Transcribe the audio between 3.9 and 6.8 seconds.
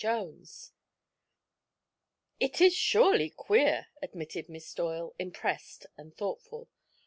admitted Miss Doyle, impressed and thoughtful.